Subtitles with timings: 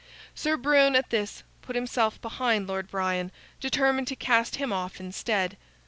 [0.33, 5.57] Sir Brune, at this, put himself behind Lord Brian, determined to cast him off instead.